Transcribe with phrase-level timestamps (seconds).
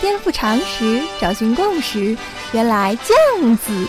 [0.00, 2.16] 颠覆常识，找寻共识，
[2.52, 3.88] 原来这样子。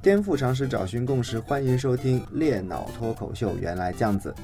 [0.00, 3.54] 颠覆常识，找寻共识，欢迎收听猎脑脱口秀。
[3.58, 4.34] 原来这样子。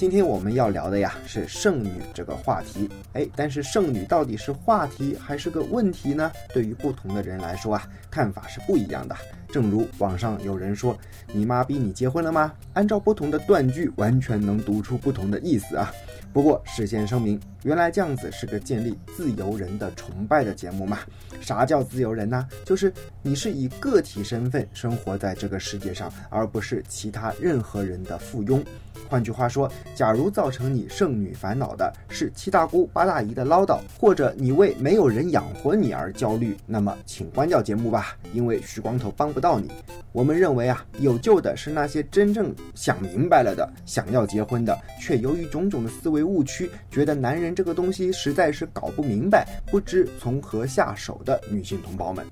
[0.00, 6.32] 今天我们要聊的呀是剩女这个话题，哎，但是剩女到底是话题还是个问题呢？
[6.54, 9.14] 对于不同的人来说啊，看法是不一样的。
[9.52, 10.96] 正如网上有人说
[11.32, 15.90] ：“你妈逼你结婚了吗？”按照不同的断句，完全能读出不同的意思啊。
[16.32, 20.98] 不过事先声明，原来这样子是个建立自由人的崇拜的节目嘛？
[21.40, 22.46] 啥叫自由人呢？
[22.64, 28.62] 就是你是以个体身份生活在这个世界上，而不是其他任何人的附庸。
[29.08, 39.70] 换句话说，假如造成你剩女烦恼的是七大姑八大姨的唠叨，或者你为没有人养活你而焦虑，那么请关掉节目吧，因为徐光头帮不到你。
[40.12, 52.26] 我们认为啊，有救的是那些真正想明白了的、想要结婚的，却由于种种的思维误区，觉得男人这个东西实在是搞不明白，不知从何下手的女性同胞们。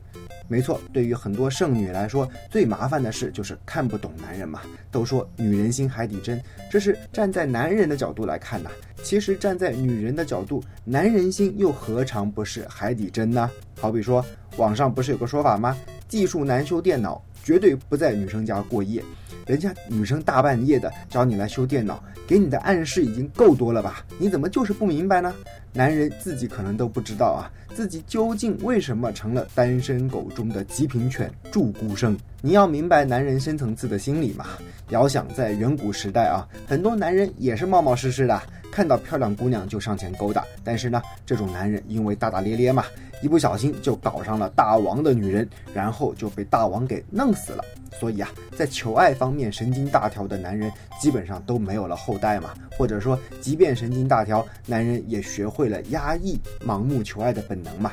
[0.48, 4.62] 没错，对于很多剩女来说，最麻烦的事就是看不懂男人嘛。
[4.90, 8.70] 都说女人心海底针，这是站在男人的角度来看呐。
[9.04, 13.48] 其实站在女人的角度，男人心又何尝不是海底针呢？
[13.78, 14.24] 好比说，
[14.58, 15.76] 网上不是有个说法吗？
[16.08, 19.02] 技术男修电脑，绝对不在女生家过夜。
[19.46, 24.04] 人家女生大半夜的找你来修电脑，给你的暗示已经够多了吧？
[24.18, 25.32] 你怎么就是不明白呢？
[25.72, 32.18] 男人自己可能都不知道啊，自己究竟为什么成了单身狗中的极品犬祝孤生？
[32.42, 34.46] 你要明白男人深层次的心理嘛。
[34.88, 40.44] 遥想在远古时代啊，很多男人也是冒冒失失的，看到漂亮姑娘就上前勾搭。
[40.62, 42.84] 但是呢，这种男人因为大大咧咧嘛，
[43.22, 47.64] 一不小心就搞上了大王的女人，然后就被大王给弄死了。
[47.98, 57.92] 所以啊，在求爱方面神经大条的男人基本上都没有了后代嘛，或者说，即便神经大条，男人也学会了压抑盲目求爱的本能嘛。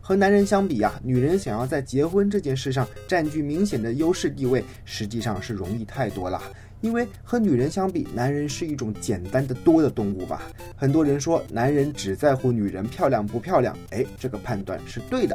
[0.00, 6.42] 和男人相比啊，女人想要在结婚这件事上占据明显的优势地位，实际上是容易太多了。
[6.84, 10.42] 因为和女人相比，男人是一种简单的多的动物吧。
[10.76, 15.34] 很多人说男人只在乎女人漂亮不漂亮，哎，这个判断是对的。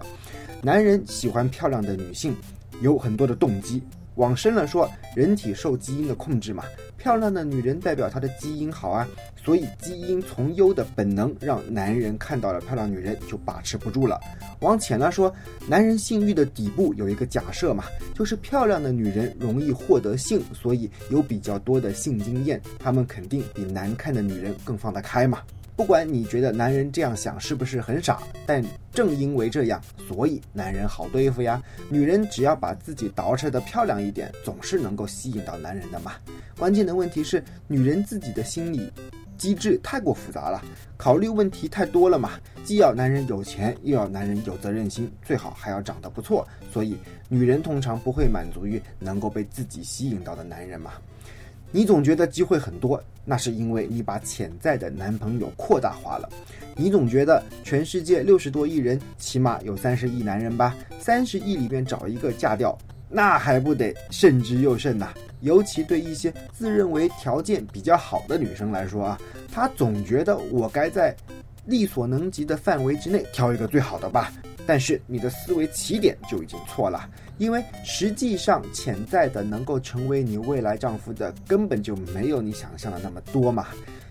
[0.61, 2.35] 男人喜欢漂亮的女性，
[2.81, 3.81] 有很多的动机。
[4.19, 6.65] 往深了说，人体受基因的控制嘛，
[6.97, 9.07] 漂亮的女人代表她的基因好啊，
[9.41, 14.19] 所以基因从优的本能让男人看到了漂亮女人就把持不住了。
[14.59, 15.33] 往浅了说，
[15.69, 25.39] 男人性欲的底部有一个假设嘛，就是漂亮的女人容易获得性，所以有比较多的性经验，他们肯定比难看的女人更放得开嘛。
[25.79, 31.63] 不管你觉得男人这样想是不是很傻，但正因为这样，所以男人好对付呀。
[31.87, 36.15] 女人只要把自己捯饬的漂亮一点，总是能够吸引到男人的嘛。
[36.57, 38.91] 关键的问题是，女人自己的心理
[39.37, 40.61] 机制太过复杂了，
[40.97, 42.31] 考虑问题太多了嘛。
[42.65, 46.45] 既要男人有钱，又要男人有责任心，最好还要长得不错。
[46.73, 46.97] 所以，
[47.29, 50.91] 女人通常不会满足于能够被自己吸引到的男人嘛。
[51.71, 56.27] 你总觉得机会很多，那是因为你把潜在的男朋友扩大化了。
[56.75, 60.75] 你总觉得全世界六十多亿人，起码有三十亿男人吧？
[60.99, 62.75] 三十亿里面找一个嫁掉，
[63.07, 65.13] 那还不得慎之又慎呐？
[65.41, 69.21] 尤其对一些自认为条件比较好的女生来说啊，
[69.53, 71.15] 她总觉得我该在
[71.65, 74.33] 力所能及的范围之内挑一个最好的吧。
[74.69, 77.09] 但是你的思维起点就已经错了，
[77.39, 83.69] 因为实际上潜在的能够成为你未来丈夫的根本就没有你想象的那么多嘛。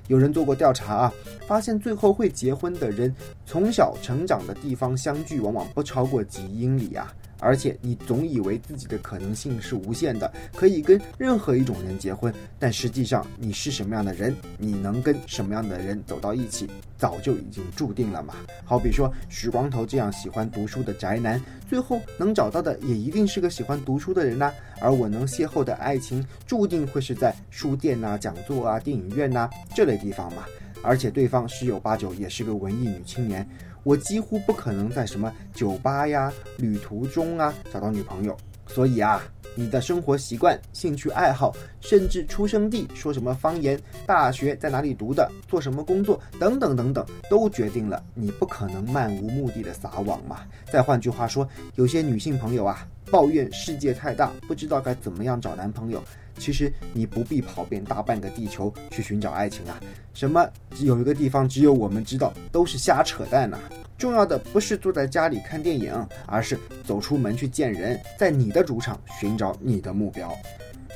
[0.09, 1.15] 有人做过调查啊，
[1.47, 3.15] 发现最后会结婚的人，
[3.47, 7.15] 从小成长的地方相距往往不超过几英里啊。
[7.41, 18.35] 而且你总以为自己的可能性是无限的，可以跟任何一种人结婚，但实际上你是什么样的人，你能跟什么样的人走到一起，早就已经注定了嘛。
[18.65, 24.53] 好比说许光头这样喜欢读书的宅男，最后能找到的也一定是个喜欢读书的人呐。
[24.81, 30.45] 而我能邂逅的爱情，注定会是在书店呐、讲座啊、电影院呐这类地方嘛。
[30.81, 33.45] 而且对方十有八九也是个文艺女青年。
[33.89, 38.37] 我几乎不可能在什么酒吧呀、旅途中啊找到女朋友，
[38.67, 39.23] 所以啊，
[39.55, 50.41] 你的生活习惯、兴趣爱好，甚至出生地、说什么方言、大学在哪里读的、做什么工作等等等等，都决定了你不可能漫无目的的撒网嘛。
[50.71, 56.05] 再换句话说，有些女性朋友啊，抱怨世界太大，不知道该怎么样找男朋友。
[56.39, 59.79] 其实你不必跑遍大半个地球去寻找爱情啊！
[60.15, 60.49] 什么
[60.81, 63.59] 有一个地方只有我们知道，都是瞎扯淡呐！
[63.99, 65.93] 重要的不是坐在家里看电影，
[66.27, 70.33] 而是走出门去见人，在你的主场寻找你的目标。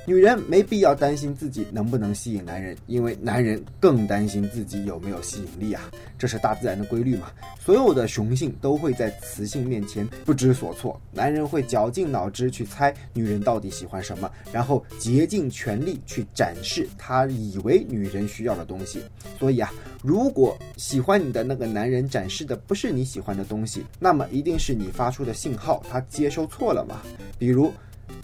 [0.05, 5.89] 女人没必要担心自己能不能吸引男人，因为男人更担心自己有没有吸引力啊！
[6.19, 7.31] 这是大自然的规律嘛。
[7.61, 19.05] 所有的雄性都会在雌性面前不知所措，男人会绞尽脑汁去猜女人到底喜欢什么，然后竭尽全力去展示他以为女人需要的东西。
[19.39, 19.73] 所以啊，
[20.03, 27.03] 如果喜欢你的那个男人展示的不是你喜欢的东西，那么一定是你发出的信号他接收错了嘛？
[27.39, 27.73] 比如。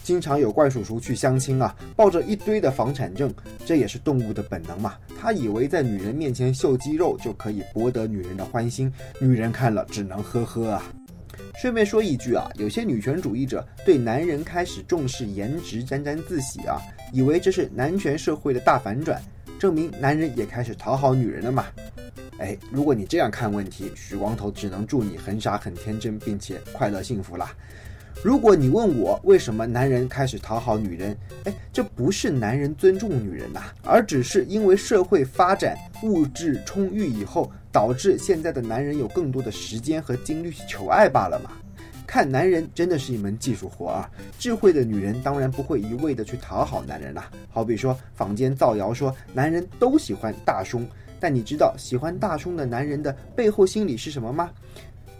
[0.03, 3.33] 经常有怪叔叔去相亲啊，抱着一堆的房产证，
[3.65, 4.95] 这也是动物的本能嘛。
[5.19, 10.83] 他以为在女人面前秀肌肉就可以博得女人的欢心，女人看了只能呵呵啊。
[11.61, 16.81] 顺便说一句啊，有些女权主义者对男人开始重视颜值沾沾自喜啊，
[17.11, 19.21] 以为这是男权社会的大反转，
[19.59, 21.65] 证明男人也开始讨好女人了嘛。
[22.37, 27.53] 哎，如果你这样看问题，许光头只能祝你很傻很天真，并且快乐幸福啦。
[28.21, 41.51] 如果你问我为什么男人开始讨好女人，哎，这不是男人尊重女人呐，而只是因为社会发展、物质充裕以后，导致现在的男人有更多的时间和精力去求爱罢了嘛。
[42.05, 47.31] 看男人真的是一门技术活啊，智慧的女人当然不会一味的去讨好男人啦。
[47.49, 50.85] 好比说坊间造谣说男人都喜欢大胸，
[51.21, 54.49] 但你知道喜欢大胸的男人的背后心理是什么吗？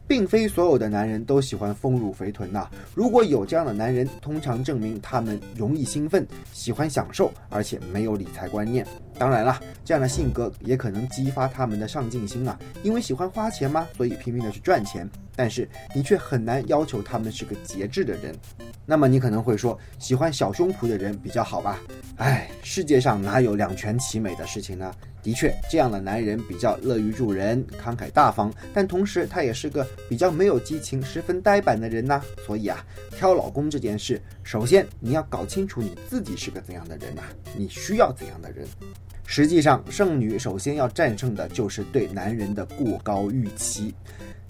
[0.10, 2.68] 并非所有的男人都喜欢丰乳肥臀呐。
[2.96, 8.84] 如果有这样的男人，通常证明他们容易兴奋，喜欢享受，而且没有理财观念。
[9.20, 15.08] 当然了，这样的性格也可能激发他们的上进心啊，因为喜欢花钱嘛，所以拼命的去赚钱。
[15.36, 18.36] 但是你却很难要求他们是个节制的人。
[18.86, 21.80] 那么你可能会说，喜欢小胸脯的人比较好吧？
[22.18, 24.92] 哎，世界上哪有两全其美的事情呢？
[25.22, 32.22] 的确，这样的男人比较乐于助人、慷慨大方，但同时他也是个比较没有激情、十分呆板的人呐。
[32.46, 37.22] 所以啊，挑老公这件事，首先你要搞清楚你自己是个怎样的人呐，
[37.56, 38.68] 你需要怎样的人。
[39.24, 43.94] 实际上，剩女首先要战胜的就是对男人的过高预期。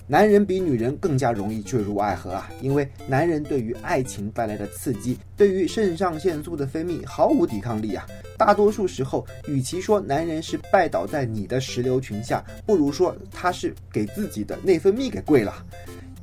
[0.07, 8.07] 男人比女人更加容易坠入爱河啊，因为男人对于爱情带来的刺激，对于肾上腺素的分泌毫无抵抗力啊。
[8.37, 15.61] 大多数时候，与其说男人是拜倒在你的石榴裙下，不如说他是给自己的内分泌给跪了。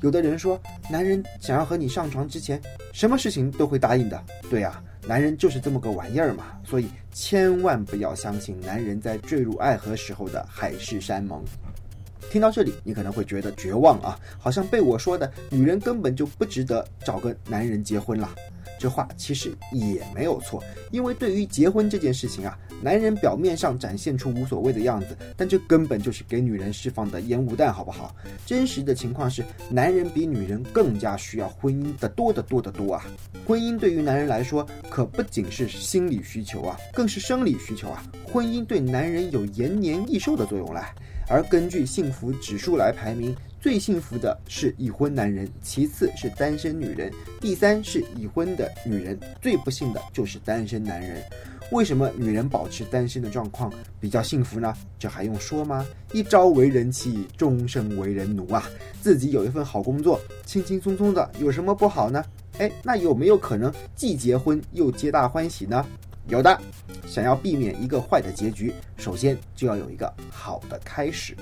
[0.03, 0.61] 有的人说，
[0.91, 2.61] 男人想要和你上床之前，
[2.93, 4.23] 什么事情都会答应的。
[4.51, 6.45] 对啊，男人就是这么个玩意儿嘛。
[6.65, 11.43] 所以千万不要相信男人在坠入爱河时候的海誓山盟。
[12.29, 18.29] 听到这里，你可能会觉得绝望啊，好像被我说的女人根本就不值得找个男人结婚了。
[18.79, 28.15] 这话其实也没有错，因为对于结婚这件事情啊，男人表面上展现出无所谓的样子，但这根本就是给女人释放的烟雾弹，好不好？
[28.45, 33.05] 真实的情况是，男人比女人更加需要婚姻的多得多得多啊！
[33.47, 38.03] 婚姻对于男人来说，可不仅是心理需求啊，更是生理需求啊！
[38.25, 40.81] 婚姻对男人有延年益寿的作用嘞。
[41.29, 43.35] 而根据幸福指数来排名，
[43.67, 51.21] 最幸福的是已婚男人，其次是单身女人，第三是已婚的女人，最不幸的就是单身男人。
[51.73, 53.69] 为什么女人保持单身的状况
[53.99, 54.73] 比较幸福呢？
[55.01, 55.85] 这还用说吗？
[56.13, 58.63] 一朝为人妻，终身为人奴啊！
[59.01, 62.25] 自己有一份好工作，轻轻松松的，有什么不好呢？
[62.59, 65.85] 哎，那有没有可能既结婚又皆大欢喜呢？
[66.29, 66.57] 有的，
[67.05, 71.37] 想要避免一个坏的结局，首先就要有一个好的开始。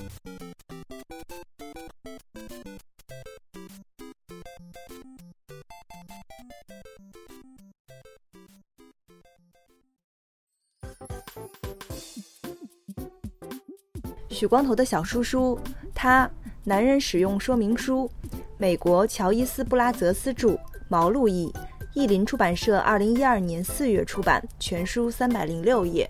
[14.44, 15.58] 许光头的小叔叔，
[15.94, 16.30] 他
[16.64, 18.10] 男人使用说明书，
[18.58, 20.54] 美国乔伊斯布拉泽斯著，
[20.86, 21.50] 毛路译。
[21.94, 26.06] 译林出版社二零一二年四月出版，全书三百零六页。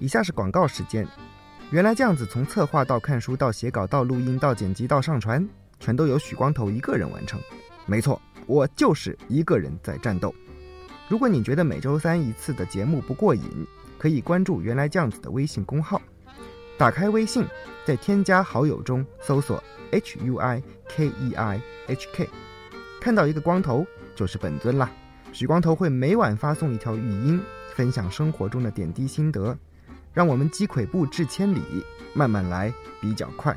[0.00, 1.06] 以下是广告时间。
[1.70, 5.46] 原来这样子，从策划到看书到写稿到录音到剪辑到上传，
[5.80, 7.40] 全都由许光头一个人完成。
[7.86, 10.32] 没错，我就是一个人在战斗。
[11.08, 13.66] 如果你觉得每周三一次的节目不过瘾，
[13.98, 16.00] 可以关注“原来酱子”的微信公号。
[16.78, 17.44] 打开微信，
[17.84, 22.28] 在添加好友中搜索 “h u i k e i h k”，
[23.00, 24.88] 看到一个光头就是本尊啦。
[25.32, 27.40] 许光头会每晚发送一条语音，
[27.74, 29.56] 分享生活中的点滴心得，
[30.16, 33.54] 让我们积跬步至千里，慢慢来比较快。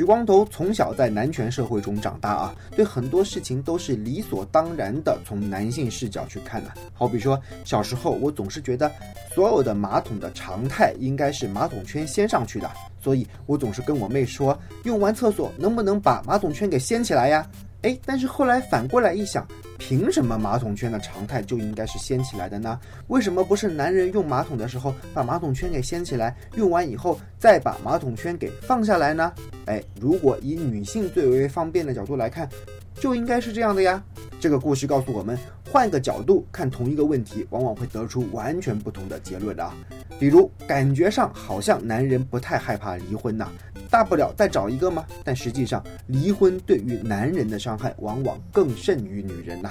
[0.00, 6.72] 许光头从小在男权社会中长大啊，对很多事情都是理所当然的从男性视角去看的。
[6.94, 8.90] 好比说，小时候我总是觉得
[9.34, 17.46] 所有的马桶的常态应该是马桶圈掀上去的，所以我总是跟我妹说，用完厕所能不能把马桶圈给掀起来呀？
[17.82, 19.46] 哎，但是后来反过来一想。
[19.76, 22.78] 凭什么马桶圈的常态就应该是掀起来的呢？
[23.08, 29.32] 为什么不是男人用马桶的时候把马桶圈给掀起来，用完以后再把马桶圈给放下来呢？
[29.70, 32.48] 哎，如果以女性最为方便的角度来看，
[32.96, 34.02] 就应该是这样的呀。
[34.40, 35.38] 这个故事告诉我们，
[35.70, 39.72] 换个角度看同一个问题，往往会得出完全不同的结论啊。
[40.18, 43.48] 比如，感觉上好像男人不太害怕离婚呐。
[43.88, 45.06] 大不了再找一个吗？
[45.22, 49.70] 但实际上，离婚对于男人的伤害往往更甚于女人呐。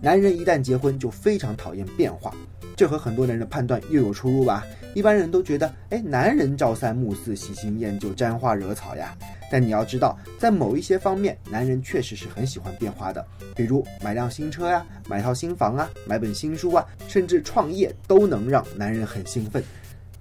[0.00, 2.34] 男人一旦结婚，就非常讨厌变化，
[2.76, 4.64] 这和很多男人的判断又有出入吧？
[4.94, 9.16] 一般人都觉得，哎，男人朝三暮四、喜新厌旧、沾花惹草呀。
[9.50, 19.62] 但你要知道，在某一些方面，男人确实是很喜欢变化的，比如买辆新车呀，买套新房啊，买本新书啊，甚至创业都能让男人很兴奋。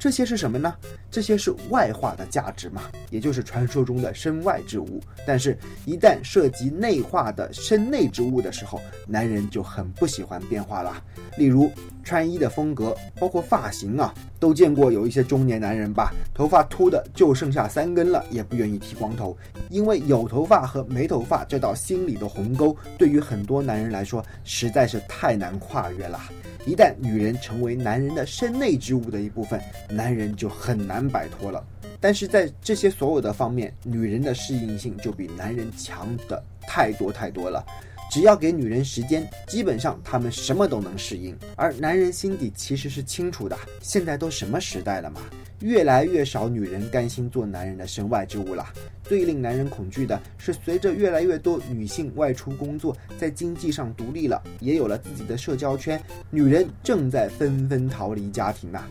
[0.03, 0.75] 这些是什么呢？
[1.09, 4.99] 这些是外化的价值嘛，也就是传说中的身外之物。
[5.25, 11.01] 但是，一旦涉及内化的身内之物的时候，男人就很不喜欢变化了。
[11.37, 11.71] 例如，
[12.03, 19.37] 穿衣的风格，包括发型啊，都见过有一些中年男人吧，头发秃的就剩下三根了，也不愿意剃光头，
[19.69, 26.19] 因为有头发和没头发这道心理的鸿沟，对于很多男人来说实在是太难跨越了。
[26.65, 29.59] 一旦女人成为男人的身内之物的一部分，
[29.95, 31.63] 男人就很难摆脱了。
[31.99, 37.65] 但是在这些所有的方面，女人的适应性就比男人强的太多太多了。
[38.11, 41.35] 只要给女人时间，基本上她们什么都能适应。
[41.55, 45.21] 而男人心底其实是清楚的，现在都什么时代了嘛，
[45.61, 48.67] 越来越少女人甘心做男人的身外之物了。
[49.03, 58.83] 最令男人恐惧的是，随着越来越多女性外出工作，在经济上独立了，也有了自己的社交圈，女人正在纷纷逃离家庭呐。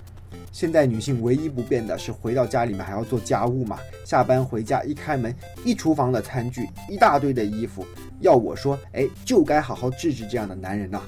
[0.52, 7.84] 现在女性唯一不变的是回到家里面还要做家务嘛，下班回家一开门，一厨房的餐具，一大堆的衣服。
[8.20, 11.00] 要我说，哎，就该好好治治这样的男人呐，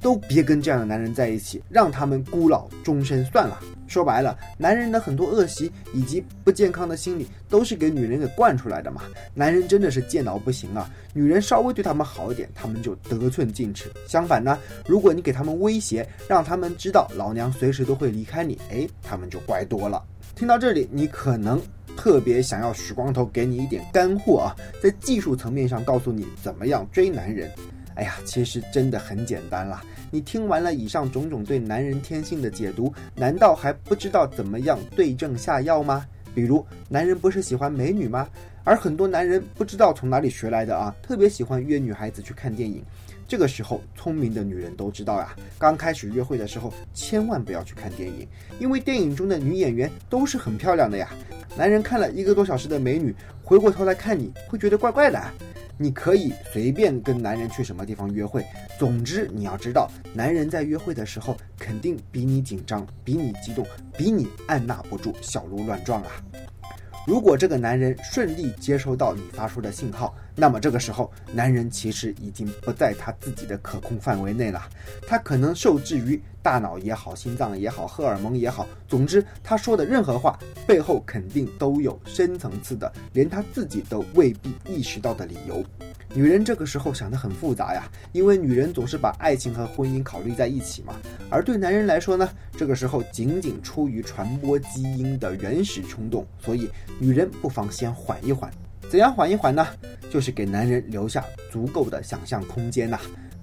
[0.00, 3.60] 都别跟这样的男人在一起，让他们孤老终身算了。
[3.86, 9.02] 说白了，男人的很多恶习以及不健康的心理，都是给女人给惯出来的嘛。
[9.34, 13.90] 男人真的是贱到不行啊，女人稍微对他们好一点，他们就得寸进尺。
[14.06, 20.02] 相反呢，如果你给他们威胁，让他们知道老娘随时都会离开你，哎，他们就乖多了。
[20.34, 21.60] 听到这里，你可能。
[21.96, 27.50] 特别想要许光头给你一点干货啊，在技术层面上告诉你怎么样追男人。
[27.98, 29.82] 哎呀，其实真的很简单啦。
[30.08, 36.06] 你听完了以上种种对男人天性的解读，难道还不知道怎么样对症下药吗？
[36.32, 38.28] 比如，男人不是喜欢美女吗？
[38.62, 42.84] 而很多男人不知道从哪里学来的啊，特别喜欢约女孩子去看电影。
[43.26, 48.28] 这个时候，聪明的女人都知道呀，刚开始约会的时候，千万不要去看电影，
[48.60, 51.10] 因为电影中的女演员都是很漂亮的呀。
[51.56, 53.12] 男人看了一个多小时的美女，
[53.42, 55.20] 回过头来看你会觉得怪怪的。
[55.80, 58.44] 你可以随便跟男人去什么地方约会，
[58.78, 63.64] 总之你要知道，男人在约会的时候肯定比你紧张，比你激动，
[63.96, 66.10] 比你按捺不住小鹿乱撞啊。
[67.06, 74.68] 如果这个男人顺利接收到你发出的信号，那么这个时候，男人其实已经不在他自己的可控范围内了。
[75.04, 85.60] 他可能受制于大脑也好、心脏也好、荷尔蒙也好，总之他说的任何话背后肯定都有深层次的，连他自己都未必意识到的理由。
[86.14, 90.94] 女人这个时候想得很复杂呀，因为女人总是把爱情和婚姻考虑在一起嘛。
[91.28, 98.48] 而对男人来说呢，这个时候仅仅出于传播基因的原始冲动，所以女人不妨先缓一缓。
[98.88, 99.66] 怎样缓一缓呢？
[100.10, 102.98] 就是给男人留下足够的想象空间呐。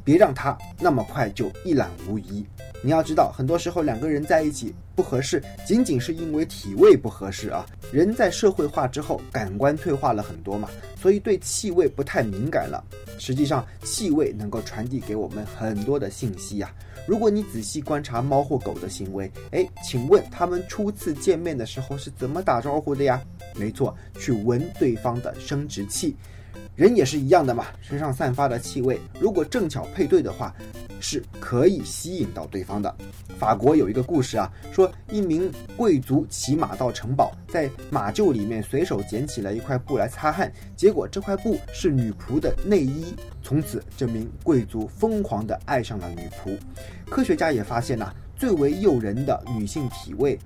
[0.05, 2.45] 别让他那么快就一览无遗。
[2.81, 7.65] 你要知道，很多时候两个人在一起不合适，仅仅是因为体味不合适啊。
[7.91, 10.69] 人在社会化之后，感官退化了很多嘛，
[11.01, 12.83] 所以对气味不太敏感了。
[13.17, 16.71] 实际上，气味能够传递给我们很多的信息呀。
[17.07, 23.19] 如果你仔细观察猫或狗的行为，哎，请问他们初次见面的时候是怎么打招呼的呀？
[23.55, 26.15] 没错，去闻对方的生殖器。
[26.75, 30.53] 人也是一样的嘛，身上散发的气味，如果正巧配对的话，
[30.99, 32.93] 是可以吸引到对方的。
[33.39, 43.15] 法国有一个故事啊，说一名贵族骑马到城堡，在马厩里面随手捡起了一块布来擦汗，结果这块布是女仆的内衣。
[43.41, 46.57] 从此，这名贵族疯狂地爱上了女仆。
[47.09, 50.37] 科学家也发现呐，最为诱人的女性体味。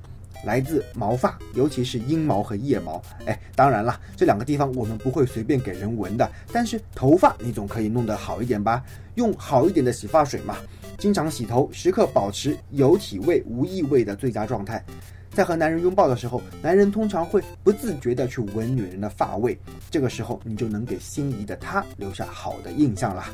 [0.43, 3.01] 来自毛发，尤其是阴毛和腋毛。
[3.25, 6.29] 哎，当然了，这两个地方我们不会随便给人闻的。
[6.51, 8.83] 但是头发你总可以弄得好一点吧？
[9.15, 10.57] 用好一点的洗发水嘛，
[10.97, 14.83] 经常洗头，时刻保持有体味无异味的最佳状态。
[15.31, 19.57] 在和男人拥抱的时候，男人通常会不自觉地去闻女人的发味，
[19.91, 23.25] 这个时候你就能给心仪的她留下好的印象了。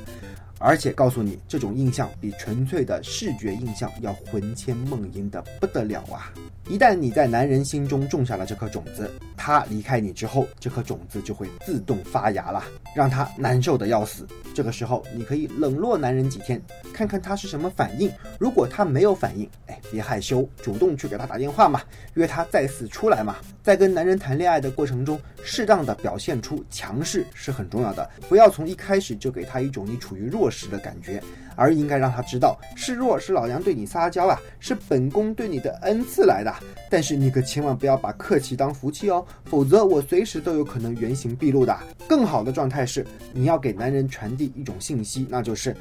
[0.60, 6.34] 而且告诉你，这种印象比纯粹的视觉印象要魂牵梦萦的不得了啊！
[6.68, 12.64] 一旦你在男人心中种下了这颗种子，他离开你之后，这颗种子就会自动发芽了，
[12.96, 14.26] 让他难受的要死。
[14.54, 16.60] 这个时候，你可以冷落男人几天，
[16.92, 18.12] 看看他是什么反应。
[18.40, 21.82] 如果他没有反应，哎，别害羞，主动去给他打电话嘛，
[22.16, 23.36] 约他再次出来嘛。
[23.62, 31.20] 在跟男人谈恋爱的过程中，适当的表现出强势是很重要的，不要从一开始就给他一种你处于弱弱势的感觉，
[31.56, 36.54] 而应该让他知道示弱是老娘对你撒娇啊，是本宫对你的恩赐来的。
[36.88, 41.76] 但是你可千万不要把客气当福气哦，否则我随时都有可能原形毕露的。
[42.08, 45.76] 更好的状态是，你要给男人传递一种信息，那就是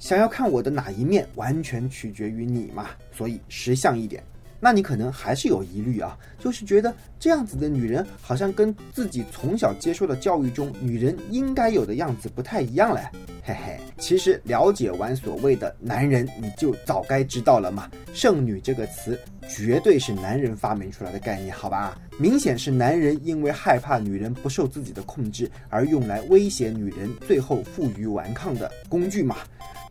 [0.00, 2.86] 想要看我的哪一面，完全取决于你嘛。
[3.12, 4.20] 所以识相一点。
[4.60, 13.00] 那你可能还是有疑虑啊，就是觉得这样子的女人好像跟自己从小接受的教育中女人应该有的样子不太一样嘞。
[13.42, 17.90] 嘿嘿，其实了解完所谓的男人，你就早该知道了嘛。
[18.12, 21.98] 剩女这个词绝对是男人发明出来的概念，好吧？
[22.20, 29.38] 明显是男人因为害怕女人不受自己的控制而用来威胁女人，最后负隅顽抗的工具嘛。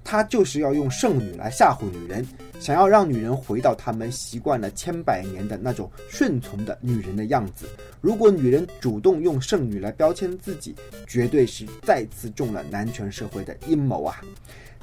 [0.04, 2.24] 他就是要用剩女来吓唬女人，
[2.60, 7.66] 想要让女人回到他们习惯了千百年的那种顺从的女人的样子。
[8.00, 10.76] 如果女人主动用剩女来标签自己，
[11.08, 14.22] 绝对是再次中了男权社会的阴谋啊！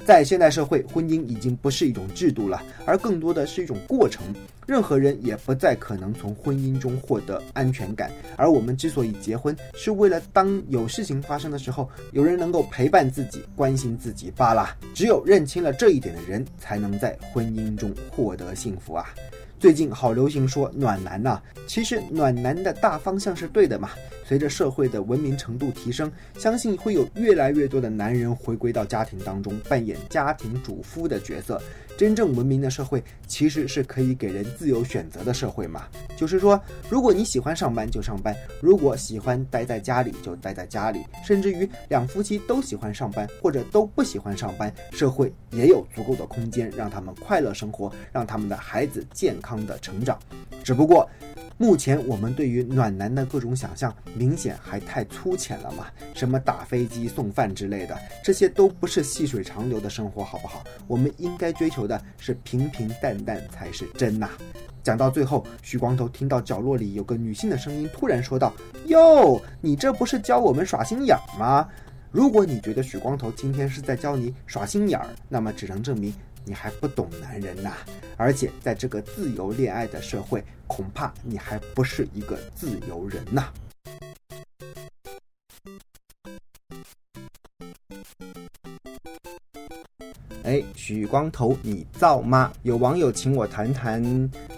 [0.05, 4.23] 在现代社会，婚姻已经不是一种制度了，而更多的是一种过程。
[4.65, 8.11] 任何人也不再可能从婚姻中获得安全感。
[8.35, 14.75] 而我们之所以结婚，是为了当有事情发生的时候，有人能够陪伴自己、关心自己罢了。
[14.93, 19.13] 只有认清了这一点的人，才能在婚姻中获得幸福啊！
[19.59, 23.89] 最近好流行说暖男呐，其实暖男的大方向是对的嘛。
[24.23, 31.59] 随着社会的文明程度提升，相信会有越来越多的男人回归到家庭当中，扮演家庭主夫的角色。
[31.97, 35.87] 真正文明的社会其实是可以给人自由选择的社会嘛。
[36.15, 50.19] 就是说，如果你喜欢上班就上班，如果喜欢待在家里就待在家里，甚至于两夫妻都喜欢上班或者都不喜欢上班，社会也有足够的空间让他们快乐生活，让他们的孩子健康的成长。
[50.63, 51.09] 只不过。
[51.59, 55.87] 目前我们对于暖男的各种想象，明显还太粗浅了嘛？
[56.13, 60.63] 什么打飞机、送饭之类的，这些都不是细水长流的生活，好不好？
[60.85, 64.29] 我们应该追求的是平平淡淡才是真呐。
[64.83, 68.53] 讲到最后，许光头听到角落里有个女性的声音，突然说道
[68.87, 71.67] ：“哟，你这不是教我们耍心眼儿吗？
[72.11, 76.13] 如果你觉得许光头今天是在教你耍心眼儿，那么只能证明。”
[76.49, 77.73] 你还不懂男人呐，
[78.15, 83.49] 而且在这个自由恋爱的社会，恐怕你还不是一个自由人呐。
[90.47, 92.53] 哎，许光头，你造吗？
[92.63, 94.01] 有网友请我谈谈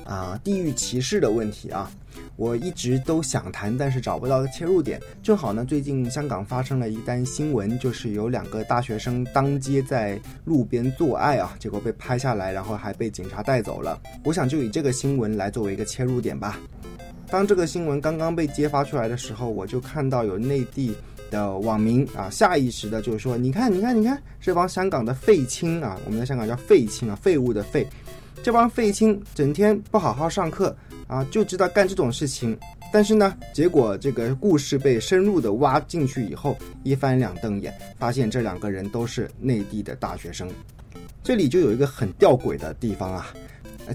[0.05, 1.89] 啊，地域歧视的问题啊。
[2.35, 5.01] 我一直都想谈，但是找不到切入点。
[5.23, 13.99] 正好呢，最近香港发生了一单新闻，就是有两个大学生当街在路边做爱啊，结果被拍下来，然后还被警察带走了。
[14.23, 16.59] 我想就以这个新闻来作为一个切入点吧。
[17.31, 20.95] 当这个新闻刚刚被揭发出来的时候，我就看到有内地
[21.31, 27.87] 的网民啊，下意识的就是说：“你看，你看，你看，这帮香港的废青啊，我们在香港叫废青啊，废物的废，
[28.43, 30.75] 这帮废青整天不好好上课。”
[31.09, 32.55] 啊，就知道干这种事情，
[32.93, 40.47] 但是呢，结果这个故事被深入的挖进去以后，一翻两瞪眼，发现这两个人都是内地的大学生，
[41.23, 43.33] 这里就有一个很吊诡的地方啊。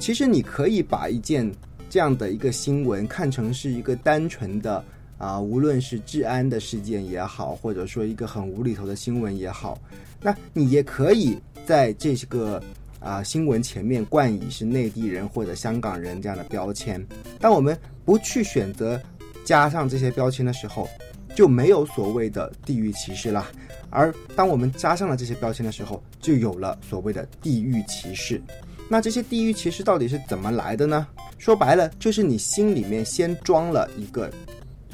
[0.00, 1.48] 其实你可以把一件
[1.88, 4.84] 这样的一个新闻看成是一个单纯的
[5.24, 9.78] 啊，无论是治安的事件也好，或者说一个很无厘头的新闻也好，
[10.20, 12.62] 那你也可以在这个。
[13.00, 17.06] 啊，新闻前面冠以是内地人或者香港人这样的标签，
[17.38, 18.98] 当我们不去选择
[19.44, 20.88] 加上这些标签的时候，
[21.34, 23.52] 就没有所谓的地域歧视啦。
[23.90, 28.40] 而当我们加上了这些标签的时候，就有了所谓的地域歧视。
[28.88, 31.06] 那这些地域歧视到底是怎么来的呢？
[31.36, 34.30] 说白了，就是你心里面先装了一个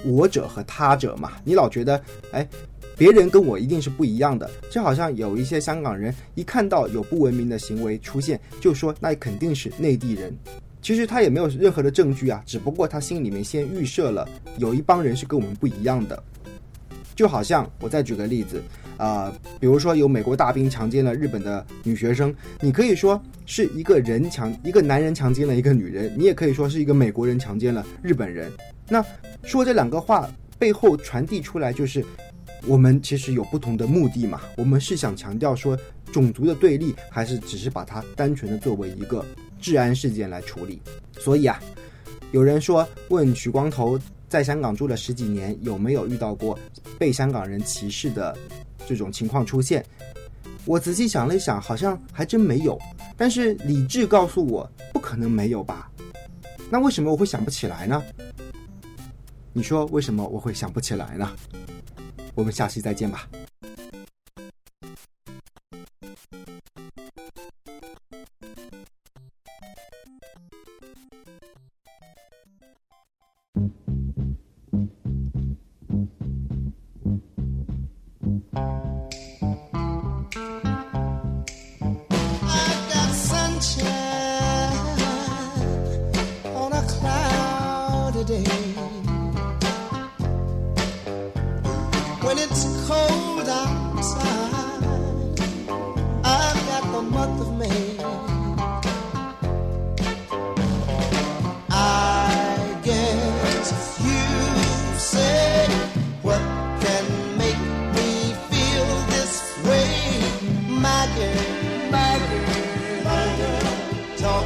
[0.04, 1.32] 我者和他者嘛。
[1.44, 2.46] 你老觉得，哎，
[2.96, 4.50] 别人跟我一定是不一样的。
[4.70, 10.34] 就好像有一些香港人一看到有不文明的行为出现，就说那肯定是内地人。
[10.82, 16.22] 其实他也没有任何的证据啊，只不过他心里面先预设了有一帮人是跟我们不一样的。
[17.14, 18.62] 就好像我再举个例子。
[19.00, 28.52] 啊，比如说有美国大兵强奸了日本的女学生，你可以说是一个人强一个男人强奸了一个女人，你也可以说是一个美国人强奸了日本人。
[28.86, 29.02] 那
[29.42, 32.04] 说这两个话背后传递出来就是，
[32.66, 34.42] 我们其实有不同的目的嘛。
[34.54, 35.74] 我们是想强调说
[36.12, 39.24] 种族的对立，还是只是把它单纯的作为一个
[39.62, 40.78] 治安事件来处理？
[41.18, 41.58] 所以啊，
[42.32, 46.58] 有人说问许光头在香港住了十几年，有没有遇到过
[46.98, 48.36] 被香港人歧视的？
[48.90, 49.87] 这种情况出现，
[50.64, 52.76] 我仔细想了一想，好像还真没有。
[53.16, 55.88] 但是理智告诉我，不可能没有吧？
[56.68, 58.03] 那为什么我会想不起来呢？
[59.53, 61.37] 你说为什么我会想不起来呢？
[62.35, 63.29] 我们下期再见吧。